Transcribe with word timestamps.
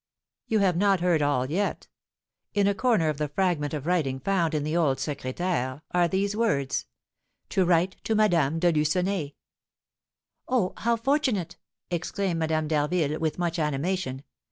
"You 0.47 0.57
have 0.57 0.77
not 0.77 1.01
heard 1.01 1.21
all 1.21 1.51
yet. 1.51 1.87
In 2.55 2.65
a 2.65 2.73
corner 2.73 3.07
of 3.09 3.19
the 3.19 3.27
fragment 3.27 3.71
of 3.75 3.85
writing 3.85 4.19
found 4.19 4.55
in 4.55 4.63
the 4.63 4.75
old 4.75 4.97
secrétaire, 4.97 5.83
are 5.91 6.07
these 6.07 6.35
words, 6.35 6.87
'To 7.49 7.63
write 7.65 7.97
to 8.05 8.15
Madame 8.15 8.57
de 8.57 8.71
Lucenay.'" 8.71 9.35
"Oh, 10.47 10.73
how 10.77 10.95
fortunate!" 10.95 11.57
exclaimed 11.91 12.39
Madame 12.39 12.67
d'Harville, 12.67 13.19
with 13.19 13.37
much 13.37 13.59
animation. 13.59 14.23